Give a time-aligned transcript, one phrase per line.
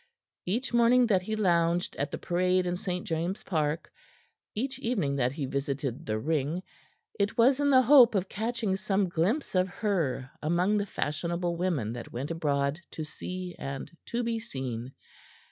[0.47, 3.05] Each morning that he lounged at the parade in St.
[3.05, 3.93] James's Park,
[4.55, 6.63] each evening that he visited the Ring,
[7.19, 11.93] it was in the hope of catching some glimpse of her among the fashionable women
[11.93, 14.93] that went abroad to see and to be seen.